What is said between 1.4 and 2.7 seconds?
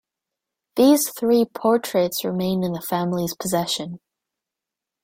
portraits remain